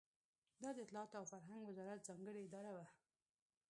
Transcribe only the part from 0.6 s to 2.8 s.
دا د اطلاعاتو او فرهنګ وزارت ځانګړې اداره